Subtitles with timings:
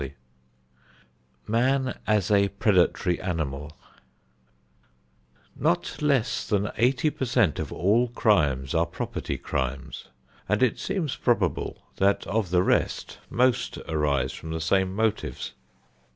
[0.01, 0.13] XIII
[1.47, 3.71] MAN AS A PREDATORY ANIMAL
[5.55, 10.05] Not less than eighty per cent of all crimes are property crimes,
[10.49, 15.53] and it seems probable that, of the rest, most arise from the same motives.